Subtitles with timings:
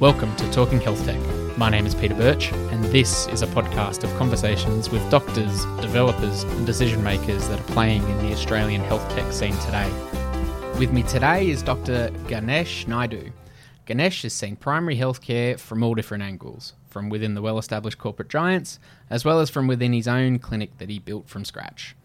[0.00, 1.18] Welcome to Talking Health Tech.
[1.58, 6.44] My name is Peter Birch, and this is a podcast of conversations with doctors, developers,
[6.44, 9.90] and decision makers that are playing in the Australian health tech scene today.
[10.78, 12.10] With me today is Dr.
[12.28, 13.32] Ganesh Naidoo.
[13.86, 18.28] Ganesh is seeing primary healthcare from all different angles, from within the well established corporate
[18.28, 18.78] giants,
[19.10, 21.96] as well as from within his own clinic that he built from scratch.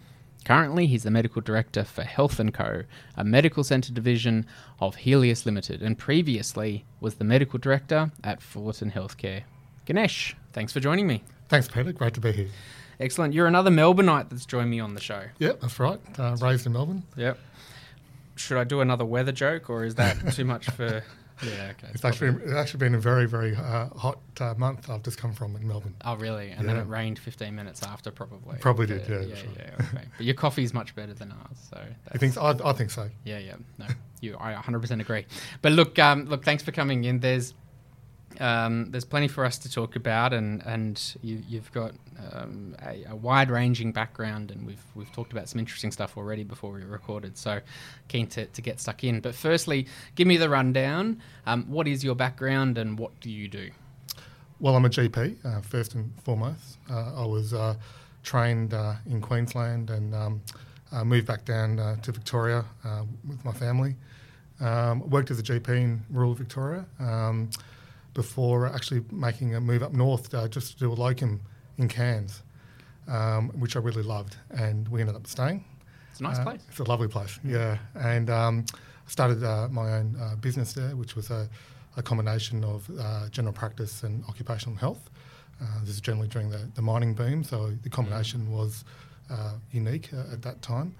[0.45, 2.83] Currently, he's the medical director for Health & Co,
[3.15, 4.45] a medical centre division
[4.79, 9.43] of Healius Limited, and previously was the medical director at Fullerton Healthcare.
[9.85, 11.23] Ganesh, thanks for joining me.
[11.49, 11.91] Thanks, Peter.
[11.93, 12.47] Great to be here.
[12.99, 13.33] Excellent.
[13.33, 15.23] You're another Melbourneite that's joined me on the show.
[15.39, 15.99] Yep, that's right.
[16.17, 17.03] Uh, raised in Melbourne.
[17.15, 17.37] Yep.
[18.35, 21.03] Should I do another weather joke, or is that too much for?
[21.41, 21.87] Yeah, okay.
[21.93, 24.89] It's, actually it's actually been a very very uh, hot uh, month.
[24.89, 25.95] I've just come from in Melbourne.
[26.05, 26.51] Oh really?
[26.51, 26.73] And yeah.
[26.73, 28.57] then it rained 15 minutes after, probably.
[28.59, 29.07] Probably did.
[29.07, 29.21] Yeah.
[29.21, 29.35] Yeah.
[29.57, 30.05] yeah, okay.
[30.17, 31.81] but your coffee is much better than ours, so.
[32.13, 32.33] You think?
[32.33, 32.41] So?
[32.41, 33.09] I, I think so.
[33.23, 33.55] Yeah, yeah.
[33.77, 33.87] No,
[34.21, 34.37] you.
[34.39, 35.25] I 100% agree.
[35.61, 36.43] But look, um, look.
[36.43, 37.19] Thanks for coming in.
[37.19, 37.53] There's
[38.39, 41.93] um, there's plenty for us to talk about, and and you, have got
[42.31, 46.71] um, a, a, wide-ranging background, and we've we've talked about some interesting stuff already before
[46.71, 47.37] we recorded.
[47.37, 47.59] So
[48.07, 49.19] keen to, to get stuck in.
[49.19, 51.21] But firstly, give me the rundown.
[51.45, 53.71] Um, what is your background, and what do you do?
[54.59, 56.77] Well, I'm a GP uh, first and foremost.
[56.89, 57.75] Uh, I was uh,
[58.23, 60.41] trained uh, in Queensland and um,
[60.91, 62.63] uh, moved back down uh, to Victoria
[63.27, 63.95] with my family.
[64.61, 66.85] Um, worked as a GP in rural Victoria.
[68.13, 71.41] Before actually making a move up north uh, just to do a locum
[71.77, 72.43] in Cairns,
[73.07, 75.65] um, which I really loved, and we ended up staying.
[76.11, 76.61] It's a nice uh, place.
[76.69, 77.79] It's a lovely place, yeah.
[77.95, 78.65] And um,
[79.07, 81.49] started uh, my own uh, business there, which was a,
[81.97, 85.09] a combination of uh, general practice and occupational health.
[85.59, 88.49] Uh, this is generally during the, the, mining boom, so the combination mm.
[88.49, 88.83] was
[89.71, 90.93] unique at that time,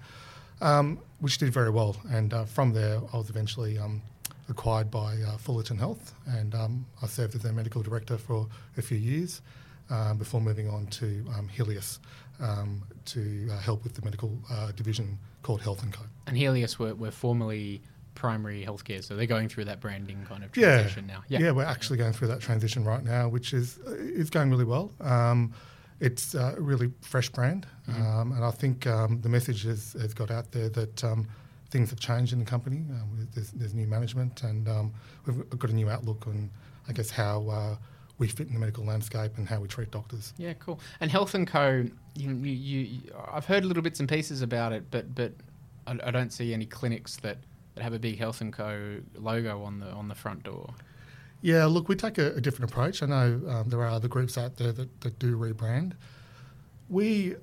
[0.60, 1.96] um, which did very well.
[2.10, 4.02] And from there, I was eventually um,
[4.48, 8.82] acquired by uh, Fullerton Health, and um, I served as their medical director for a
[8.82, 9.42] few years
[9.90, 11.98] um, before moving on to um, Healius
[12.40, 16.02] um, to uh, help with the medical uh, division called Health and Co.
[16.26, 17.82] And Healius were, were formerly
[18.14, 21.14] primary healthcare, so they're going through that branding kind of transition yeah.
[21.14, 21.24] now.
[21.28, 24.50] Yeah, yeah, we're actually going through that transition right now, which is uh, is going
[24.50, 24.92] really well.
[25.00, 25.52] Um,
[26.00, 28.02] it's a really fresh brand, mm-hmm.
[28.02, 31.28] um, and I think um, the message has, has, got out there that um,
[31.74, 32.84] things have changed in the company.
[32.88, 34.94] Um, there's, there's, new management, and um,
[35.26, 36.48] we've got a new outlook on,
[36.88, 37.76] I guess, how uh,
[38.16, 40.32] we fit in the medical landscape and how we treat doctors.
[40.38, 40.78] Yeah, cool.
[41.00, 41.84] And Health and Co.
[42.14, 45.32] You, you, you, I've heard little bits and pieces about it, but but
[45.88, 47.38] I, I, don't see any clinics that,
[47.74, 49.00] that have a big Health and Co.
[49.18, 50.72] logo on the on the front door.
[51.42, 53.02] Yeah, look, we take a, a different approach.
[53.02, 55.94] I know um, there are other groups out there that, that do rebrand.
[56.88, 57.34] We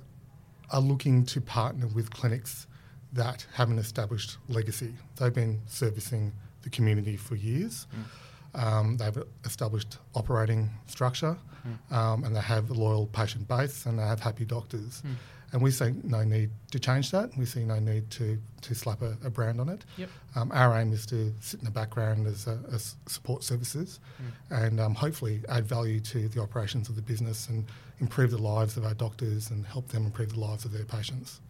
[0.72, 2.68] are looking to partner with clinics
[3.14, 4.94] that have an established legacy.
[5.18, 7.88] They've been servicing the community for years.
[7.94, 8.06] Mm.
[8.54, 11.96] Um, they've established operating structure, mm.
[11.96, 15.02] um, and they have a loyal patient base, and they have happy doctors.
[15.06, 15.16] Mm.
[15.54, 17.36] And we see no need to change that.
[17.38, 19.84] We see no need to, to slap a, a brand on it.
[19.98, 20.10] Yep.
[20.36, 24.66] Um, our aim is to sit in the background as, a, as support services mm.
[24.66, 27.66] and um, hopefully add value to the operations of the business and
[28.00, 31.42] improve the lives of our doctors and help them improve the lives of their patients.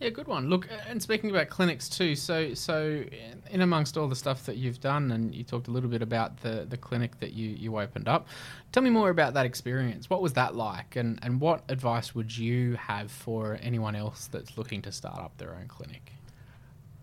[0.00, 0.50] Yeah, good one.
[0.50, 3.04] Look, and speaking about clinics too, so so
[3.50, 6.38] in amongst all the stuff that you've done, and you talked a little bit about
[6.38, 8.26] the, the clinic that you, you opened up.
[8.72, 10.10] Tell me more about that experience.
[10.10, 14.58] What was that like, and, and what advice would you have for anyone else that's
[14.58, 16.12] looking to start up their own clinic?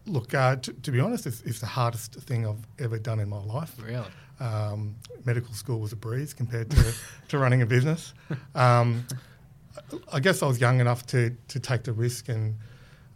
[0.06, 3.30] Look, uh, to, to, be honest, it's, it's, the hardest thing I've ever done in
[3.30, 3.74] my life.
[3.82, 4.04] Really?
[4.40, 6.94] Um, medical school was a breeze compared to,
[7.30, 8.14] to running a business.
[8.54, 9.06] Um,
[10.12, 12.56] I guess I was young enough to, to take the risk and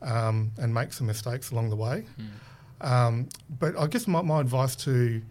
[0.05, 2.05] um, and make some mistakes along the way.
[2.19, 2.87] Mm.
[2.87, 3.29] Um,
[3.59, 5.21] but I guess my, my, advice to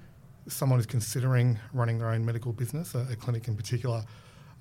[0.49, 4.03] someone who's considering running their own medical business, a, a clinic in particular,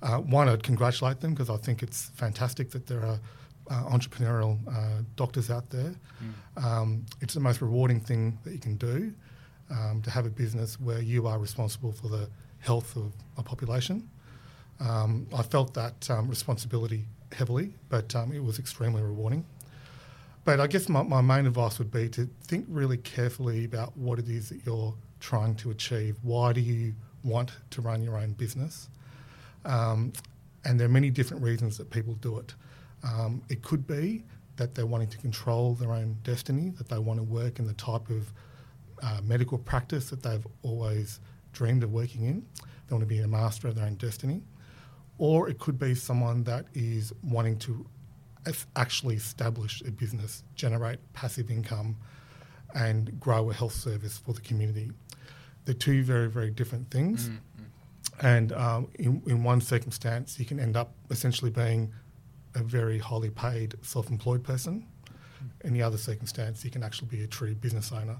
[0.02, 3.18] uh, one, I'd congratulate them because I think it's fantastic that there are
[3.70, 5.94] uh, entrepreneurial uh, doctors out there.
[6.22, 6.64] Mm.
[6.64, 9.12] Um, it's the most rewarding thing that you can do
[9.70, 12.28] um, to have a business where you are responsible for the
[12.60, 14.08] health of a population.
[14.80, 19.44] Um, I felt that um, responsibility heavily, but um, it was extremely rewarding.
[20.44, 24.18] But I guess my, my main advice would be to think really carefully about what
[24.18, 26.16] it is that you're trying to achieve.
[26.22, 28.88] Why do you want to run your own business?
[29.64, 30.12] Um,
[30.66, 32.54] and there are many different reasons that people do it.
[33.02, 34.24] Um, it could be
[34.56, 37.74] that they're wanting to control their own destiny, that they want to work in the
[37.74, 38.32] type of
[39.02, 41.20] uh, medical practice that they've always
[41.52, 42.46] dreamed of working in.
[42.86, 44.42] They want to be a master of their own destiny.
[45.18, 47.86] Or it could be someone that is wanting to
[48.76, 51.96] actually establish a business, generate passive income,
[52.74, 54.90] and grow a health service for the community.
[55.64, 57.28] they're two very, very different things.
[57.28, 57.38] Mm,
[58.20, 61.90] And um, in, in one circumstance, you can end up essentially being
[62.54, 64.86] a very highly paid self employed person.
[65.64, 68.18] In the other circumstance, you can actually be a true business owner.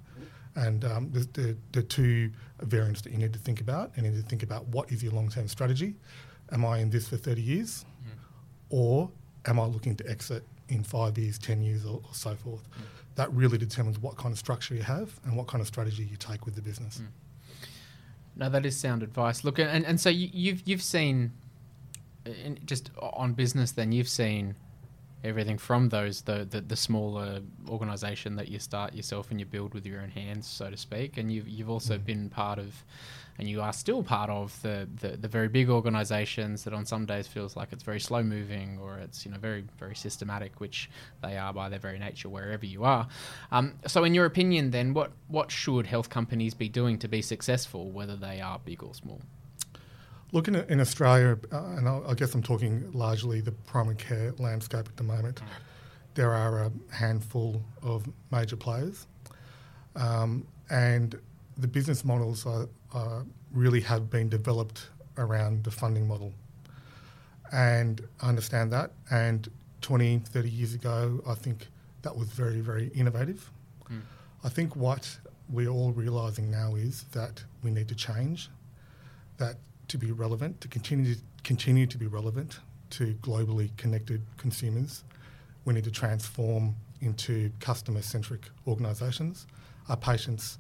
[0.57, 2.31] And um, the, the, the two
[2.63, 5.03] variants that you need to think about, and you need to think about what is
[5.03, 5.97] your long term strategy.
[6.53, 7.85] Am I in this for 30 years?
[8.71, 9.11] Or
[9.47, 12.63] am I looking to exit in five years, 10 years, or, or so forth?
[13.17, 16.17] That really determines what kind of structure you have and what kind of strategy you
[16.17, 16.99] take with the business.
[16.99, 17.69] Mm.
[18.37, 19.45] No, that is sound advice.
[19.45, 21.33] Look, and, and so you, you've you've seen,
[22.65, 24.57] just on business, then you've seen
[25.25, 29.75] everything from those the, the the smaller organisation that you start yourself and you build
[29.75, 32.85] with your own hands, so to speak, and you've you've also been part of,
[33.39, 37.07] and you are still part of the the, the very big organisations that on some
[37.07, 40.91] days feels like it's very slow moving or it's you know very very systematic, which
[41.23, 43.09] they are by their very nature wherever you are.
[43.51, 47.23] Um, so, in your opinion, then what what should health companies be doing to be
[47.23, 49.21] successful, whether they are big or small?
[50.35, 54.35] Looking at in Australia, uh, and I, I guess I'm talking largely the primary care
[54.39, 55.41] landscape at the moment,
[56.15, 59.07] there are a handful of major players,
[59.95, 61.17] um, and
[61.57, 64.89] the business models are, are really have been developed
[65.19, 66.33] around the funding model.
[67.53, 68.91] And I understand that.
[69.13, 69.49] And
[69.83, 71.69] 20, 30 years ago, I think
[72.03, 73.49] that was very, very innovative.
[74.43, 75.17] I think what
[75.49, 78.49] we're all realising now is that we need to change,
[79.39, 79.59] that
[79.89, 82.59] to be relevant, to continue to continue to be relevant
[82.91, 85.05] to globally connected consumers,
[85.65, 89.47] we need to transform into customer centric organisations.
[89.89, 90.59] Our patients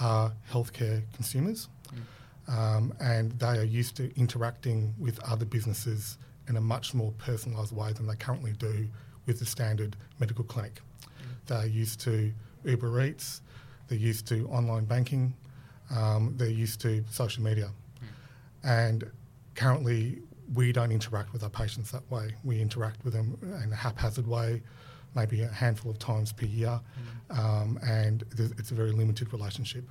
[0.00, 1.68] are healthcare consumers,
[2.48, 7.72] um, and they are used to interacting with other businesses in a much more personalised
[7.72, 8.88] way than they currently do
[9.26, 10.80] with the standard medical clinic.
[11.46, 12.32] They're used to
[12.64, 13.42] Uber Eats,
[13.88, 15.34] they're used to online banking,
[15.94, 17.70] um, they're used to social media.
[18.64, 19.10] And
[19.54, 20.22] currently,
[20.54, 22.34] we don't interact with our patients that way.
[22.44, 24.62] We interact with them in a haphazard way,
[25.14, 26.80] maybe a handful of times per year,
[27.30, 29.84] um, and th- it's a very limited relationship.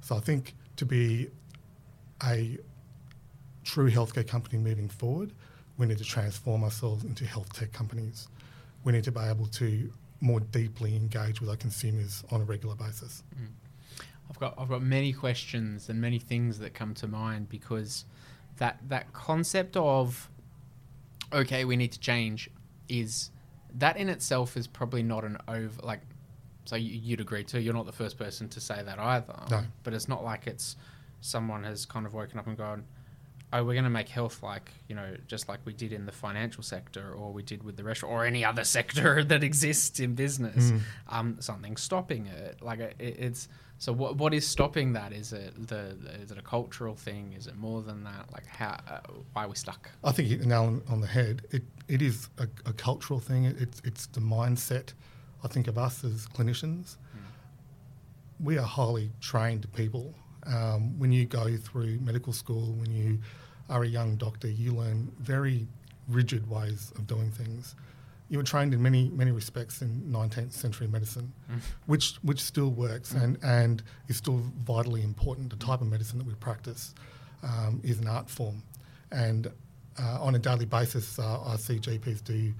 [0.00, 1.28] So I think to be
[2.24, 2.58] a
[3.64, 5.32] true healthcare company moving forward,
[5.76, 8.28] we need to transform ourselves into health tech companies.
[8.84, 12.74] We need to be able to more deeply engage with our consumers on a regular
[12.74, 13.22] basis.
[14.30, 18.04] I've got I've got many questions and many things that come to mind because
[18.58, 20.28] that that concept of
[21.32, 22.50] okay, we need to change
[22.88, 23.30] is
[23.74, 26.00] that in itself is probably not an over like
[26.64, 27.60] so you, you'd agree too.
[27.60, 29.34] You're not the first person to say that either.
[29.50, 29.64] No.
[29.84, 30.76] But it's not like it's
[31.20, 32.84] someone has kind of woken up and gone,
[33.52, 36.12] oh, we're going to make health like you know just like we did in the
[36.12, 40.14] financial sector or we did with the restaurant or any other sector that exists in
[40.14, 40.72] business.
[41.08, 42.62] Um, something's stopping it.
[42.62, 43.48] Like it, it's
[43.78, 45.12] so what what is stopping that?
[45.12, 47.34] Is it the is it a cultural thing?
[47.36, 48.32] Is it more than that?
[48.32, 49.00] Like how uh,
[49.32, 49.90] why are we stuck?
[50.02, 51.42] I think you nail on, on the head.
[51.50, 53.44] It, it is a, a cultural thing.
[53.44, 54.92] It, it's, it's the mindset,
[55.44, 56.96] I think, of us as clinicians.
[58.38, 60.14] We are highly trained people.
[60.46, 63.18] Um, when you go through medical school, when you
[63.68, 65.66] are a young doctor, you learn very
[66.08, 67.74] rigid ways of doing things.
[68.28, 71.32] You were trained in many many respects in 19th century medicine,
[71.86, 75.50] which which still works and, and is still vitally important.
[75.50, 76.94] The type of medicine that we practice
[77.42, 78.62] um, is an art form,
[79.12, 79.48] and
[79.98, 82.52] uh, on a daily basis, uh, I see GPs do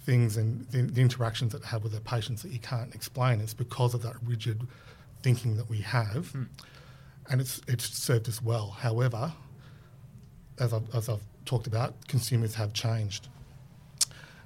[0.00, 3.40] things and the, the interactions that they have with their patients that you can't explain.
[3.40, 4.66] It's because of that rigid
[5.22, 6.34] thinking that we have,
[7.30, 8.70] and it's it's served us well.
[8.70, 9.32] However,
[10.58, 13.28] as I've, as I've talked about, consumers have changed.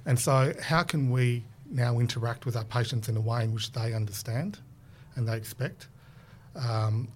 [0.05, 3.71] And so, how can we now interact with our patients in a way in which
[3.73, 4.59] they understand
[5.15, 5.87] and they expect?
[6.55, 7.09] Um,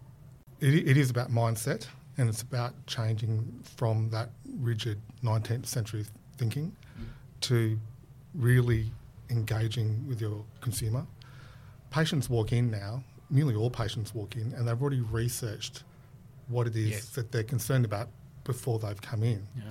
[0.59, 1.87] it, it is about mindset
[2.17, 6.05] and it's about changing from that rigid 19th century
[6.37, 6.75] thinking
[7.41, 7.79] to
[8.35, 8.91] really
[9.29, 11.05] engaging with your consumer.
[11.89, 15.83] Patients walk in now, nearly all patients walk in, and they've already researched
[16.47, 17.05] what it is Yes.
[17.11, 18.09] that they're concerned about
[18.43, 19.47] before they've come in.
[19.55, 19.63] Yeah.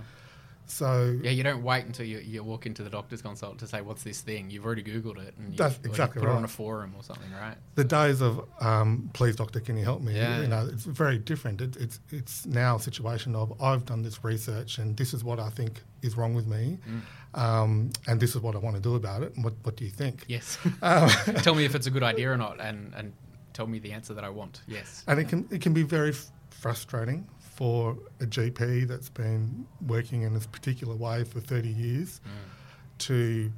[0.66, 3.80] So Yeah, you don't wait until you, you walk into the doctor's consult to say,
[3.80, 6.94] "What's this thing?" You've already googled it and That's exactly put it on a forum
[6.96, 7.56] or something, right?
[7.74, 11.18] the days of um, please doctor can you help me Yeah, you know it's very
[11.18, 15.24] different it, it's it's now a situation of i've done this research and this is
[15.24, 17.00] what i think is wrong with me Mm.
[17.40, 19.84] um, and this is what i want to do about it and what, what do
[19.84, 20.56] you think Yes.
[20.82, 21.08] Um,
[21.46, 23.12] tell me if it's a good idea or not, and and
[23.52, 24.62] tell me the answer that I want.
[24.66, 25.04] Yes.
[25.06, 30.22] and it can it can be very f- frustrating for a gp that's been working
[30.22, 32.98] in this particular way for 30 years mm.
[32.98, 33.52] to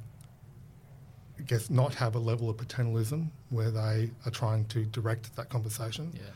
[1.38, 5.48] I guess not have a level of paternalism where they are trying to direct that
[5.48, 6.30] conversation Yeah.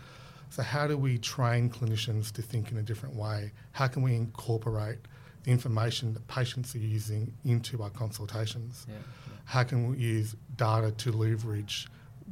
[0.51, 3.53] So, how do we train clinicians to think in a different way?
[3.73, 4.99] How can we incorporate
[5.43, 8.87] the information that patients are using into our consultations?
[8.89, 8.95] Yeah.
[9.45, 11.89] How can we use data to leverage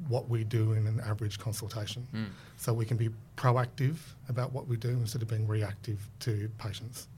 [0.08, 2.26] what we do in an average consultation Mm.
[2.56, 3.96] so we can be proactive
[4.28, 7.08] about what we do instead of being reactive to patients?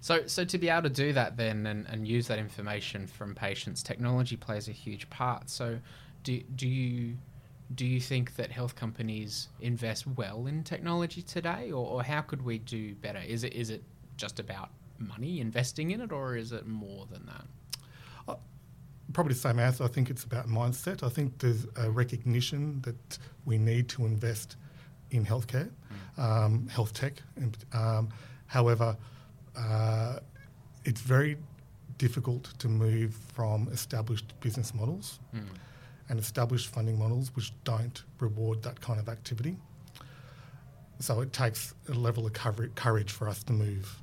[0.00, 3.34] So, so to be able to do that then and, and use that information from
[3.34, 5.50] patients, technology plays a huge part.
[5.50, 5.78] So,
[6.24, 7.16] do, do you
[7.74, 12.42] do you think that health companies invest well in technology today, or, or how could
[12.42, 13.20] we do better?
[13.26, 13.82] Is it is it
[14.16, 17.46] just about money investing in it, or is it more than that?
[19.12, 19.84] Probably the same answer.
[19.84, 21.02] I think it's about mindset.
[21.02, 24.56] I think there's a recognition that we need to invest
[25.10, 25.70] in healthcare,
[26.16, 27.22] um, health tech.
[27.36, 28.08] And, um,
[28.46, 28.96] however,
[29.56, 30.18] uh,
[30.84, 31.36] it's very
[31.98, 35.44] difficult to move from established business models Mm.
[36.08, 39.56] and established funding models which don't reward that kind of activity.
[41.00, 44.00] So it takes a level of courage for us to move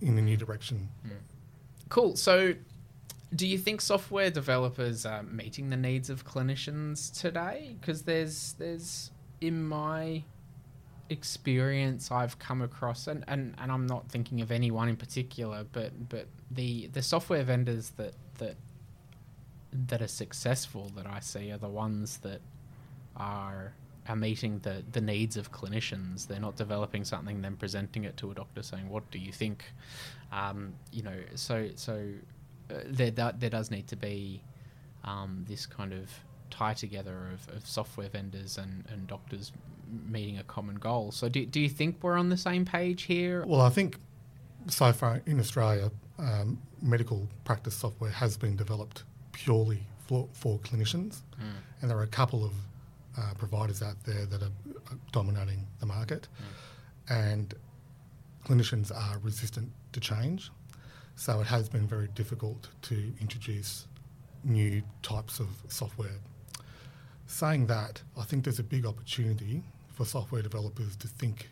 [0.00, 0.88] in a new direction.
[1.88, 2.16] Cool.
[2.16, 2.54] So,
[3.34, 7.76] do you think software developers are meeting the needs of clinicians today?
[7.80, 9.10] Because there's there's
[9.40, 10.22] in my
[11.08, 16.08] experience I've come across, and, and, and I'm not thinking of anyone in particular, but
[16.08, 18.56] but the the software vendors that that
[19.88, 22.40] that are successful that I see are the ones that
[23.16, 23.72] are
[24.08, 26.26] are meeting the, the needs of clinicians.
[26.26, 29.64] They're not developing something then presenting it to a doctor saying, "What do you think?"
[30.32, 32.12] Um, you know, so so
[32.70, 34.42] uh, there do- there does need to be
[35.04, 36.10] um, this kind of
[36.50, 39.52] tie together of, of software vendors and, and doctors
[40.08, 41.10] meeting a common goal.
[41.12, 43.44] So do, do you think we're on the same page here?
[43.46, 43.98] Well, I think
[44.68, 51.22] so far in Australia, um, medical practice software has been developed purely for, for clinicians,
[51.80, 52.52] and there are a couple of
[53.18, 54.46] uh, providers out there that are
[54.90, 56.28] uh, dominating the market,
[57.08, 57.54] and
[58.44, 60.50] clinicians are resistant to change.
[61.16, 63.86] So it has been very difficult to introduce
[64.44, 66.18] new types of software.
[67.26, 71.48] Saying that, I think there's a big opportunity for software developers to think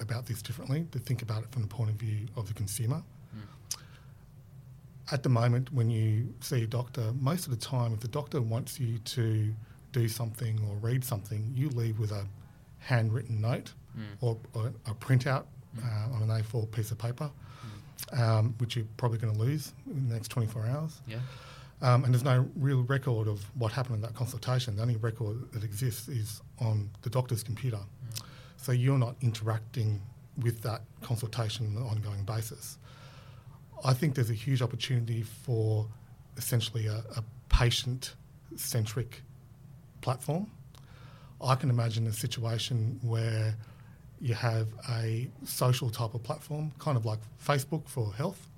[0.00, 3.02] about this differently, to think about it from the point of view of the consumer.
[3.32, 3.84] Hmm.
[5.12, 8.40] At the moment, when you see a doctor, most of the time, if the doctor
[8.40, 9.52] wants you to
[9.92, 12.26] do something or read something, you leave with a
[12.78, 13.72] handwritten note
[14.20, 15.44] or, or a printout
[15.78, 15.84] hmm.
[15.84, 17.30] uh, on an A4 piece of paper,
[18.12, 21.00] um, which you're probably going to lose in the next 24 hours.
[21.06, 21.18] Yeah.
[21.82, 24.76] Um, and there's no real record of what happened in that consultation.
[24.76, 27.80] The only record that exists is on the doctor's computer.
[28.56, 30.02] So you're not interacting
[30.42, 32.76] with that consultation on an ongoing basis.
[33.82, 35.86] I think there's a huge opportunity for
[36.36, 38.14] essentially a, a patient
[38.56, 39.22] centric
[40.02, 40.50] platform.
[41.40, 43.56] I can imagine a situation where
[44.20, 48.48] you have a social type of platform, kind of like Facebook for health,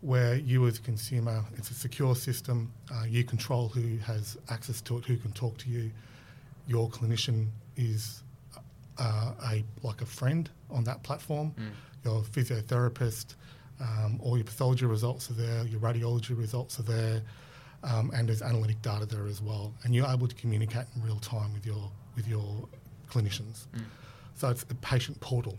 [0.00, 4.80] where you as a consumer, it's a secure system, uh, you control who has access
[4.82, 5.90] to it, who can talk to you.
[6.68, 8.22] Your clinician is
[8.98, 11.52] uh, a like a friend on that platform.
[12.04, 13.34] Your physiotherapist,
[13.80, 17.22] um, all your pathology results are there, your radiology results are there,
[17.82, 19.74] um, and there's analytic data there as well.
[19.82, 22.68] And you're able to communicate in real time with your with your
[23.10, 23.66] clinicians.
[24.38, 25.58] So it's a patient portal.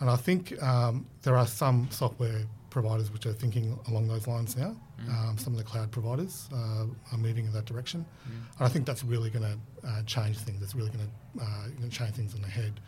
[0.00, 4.56] And I think um, there are some software providers which are thinking along those lines
[4.56, 4.74] now.
[5.08, 8.04] Um, some of the cloud providers uh, are moving in that direction.
[8.26, 10.62] And I think that's really going to uh, change things.
[10.62, 12.80] It's really going to uh, gonna change things on the head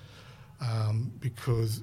[0.61, 1.83] um, because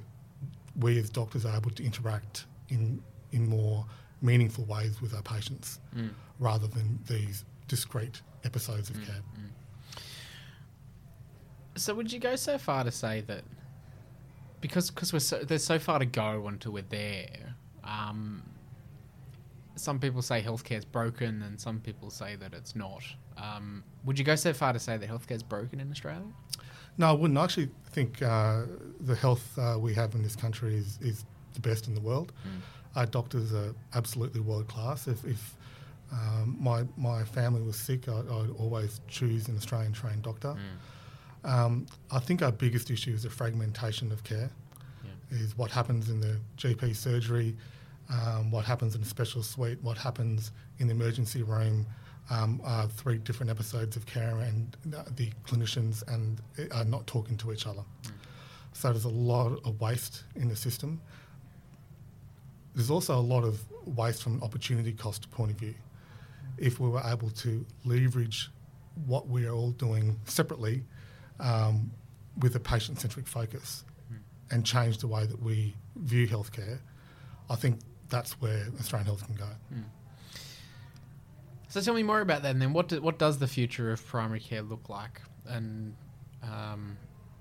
[0.80, 3.86] we as doctors are able to interact in, in more
[4.22, 5.80] meaningful ways with our patients
[6.40, 9.22] rather than these discrete episodes of care.
[11.80, 13.44] So would you go so far to say that
[14.62, 17.56] because cause we're so, there's so far to go until we're there?
[17.84, 18.44] Um,
[19.76, 23.04] some people say healthcare is broken, and some people say that it's not.
[23.38, 26.22] Um, would you go so far to say that healthcare is broken in Australia?
[26.98, 27.38] No, I wouldn't.
[27.38, 28.64] I actually think uh,
[29.00, 32.34] the health uh, we have in this country is, is the best in the world.
[32.98, 35.08] Our doctors are absolutely world class.
[35.08, 35.56] If, if
[36.12, 40.58] um, my, my family was sick, I, I'd always choose an Australian trained doctor.
[41.44, 44.50] Um, I think our biggest issue is the fragmentation of care,
[45.32, 47.56] is what happens in the GP surgery,
[48.10, 51.86] um, what happens in the special suite, what happens in the emergency room,
[52.30, 54.76] um, are three different episodes of care, and
[55.16, 57.84] the clinicians and uh, are not talking to each other.
[58.74, 61.02] So there's a lot of waste in the system.
[62.76, 65.76] There's also a lot of waste from an opportunity cost point of view.
[66.58, 68.50] If we were able to leverage
[69.06, 70.84] what we are all doing separately,
[71.40, 71.92] um,
[72.40, 73.84] with a patient centric focus
[74.52, 76.80] and change the way that we view healthcare,
[77.50, 77.80] I think
[78.10, 79.50] that's where Australian health can go.
[81.70, 82.52] So tell me more about that.
[82.52, 85.22] And then, what do, what does the future of primary care look like?
[85.46, 85.96] And
[86.42, 86.98] um,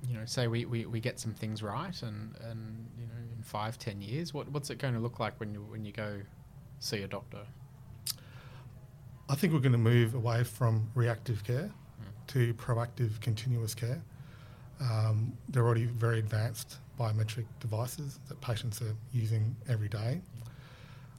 [0.07, 3.43] you know, say we, we, we get some things right, and, and you know, in
[3.43, 6.21] five ten years, what what's it going to look like when you when you go
[6.78, 7.40] see a doctor?
[9.31, 11.71] I think we're going to move away from reactive care
[12.28, 14.00] to proactive continuous care.
[14.80, 20.20] Um, they're already very advanced biometric devices that patients are using every day.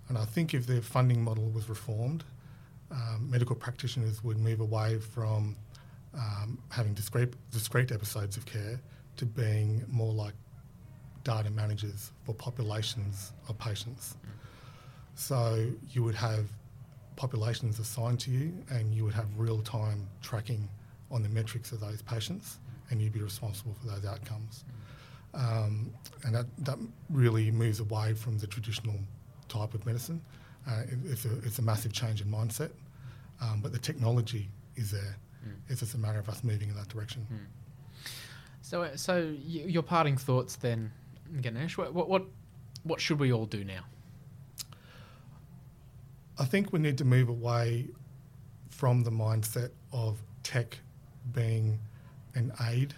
[0.07, 2.23] And I think if the funding model was reformed,
[2.91, 5.55] um, medical practitioners would move away from
[6.13, 8.79] um, having discrete, discrete episodes of care
[9.17, 10.33] to being more like
[11.23, 14.17] data managers for populations of patients.
[15.15, 16.45] So you would have
[17.15, 20.67] populations assigned to you and you would have real time tracking
[21.11, 24.63] on the metrics of those patients and you'd be responsible for those outcomes.
[25.33, 26.77] Um, and that, that
[27.09, 28.95] really moves away from the traditional
[29.47, 30.21] type of medicine.
[30.67, 32.71] Uh, it, it's, a, it's a massive change in mindset,
[33.41, 35.17] um, but the technology is there.
[35.47, 35.53] Mm.
[35.67, 37.25] It's just a matter of us moving in that direction.
[38.61, 40.91] So uh, so your parting thoughts then,
[41.41, 41.77] Ganesh.
[41.77, 42.23] What what,
[42.83, 43.81] what should we all do now?
[46.37, 47.87] I think we need to move away
[48.69, 50.77] from the mindset of tech
[51.33, 51.79] being
[52.35, 52.93] an aid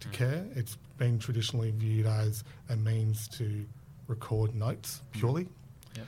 [0.00, 0.44] to care.
[0.54, 3.64] It's been traditionally viewed as a means to
[4.08, 5.48] record notes purely,
[5.96, 6.06] Yep.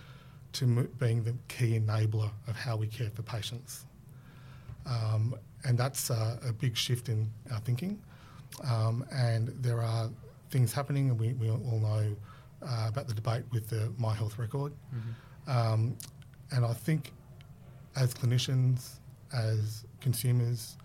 [0.54, 3.84] to mo- being the key enabler of how we care for patients.
[4.86, 5.34] Um,
[5.64, 8.00] and that's uh, a big shift in our thinking.
[8.64, 10.10] Um, and there are
[10.50, 12.14] things happening, and we, we all know
[12.62, 14.72] uh, about the debate with the My Health Record.
[15.46, 15.96] Um,
[16.52, 17.12] and I think
[17.96, 18.96] as clinicians,
[19.32, 20.76] as consumers,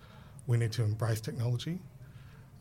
[0.50, 1.80] we need to embrace technology.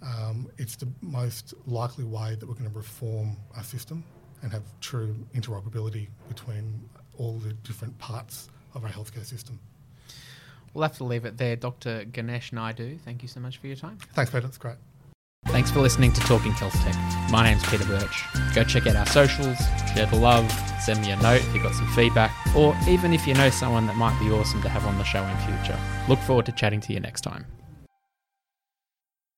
[0.02, 4.04] Um, it's the most likely way that we're going to reform our system
[4.42, 9.58] and have true interoperability between all the different parts of our healthcare system.
[10.74, 12.04] We'll have to leave it there, Dr.
[12.04, 13.00] Ganesh Naidoo.
[13.00, 13.96] Thank you so much for your time.
[14.12, 14.42] Thanks, Peter.
[14.42, 14.76] That's great.
[15.46, 16.94] Thanks for listening to Talking Health Tech.
[17.30, 18.22] My name's Peter Birch.
[18.54, 19.56] Go check out our socials,
[19.94, 20.52] share the love,
[20.84, 23.86] send me a note if you've got some feedback, or even if you know someone
[23.86, 25.78] that might be awesome to have on the show in future.
[26.06, 27.46] Look forward to chatting to you next time.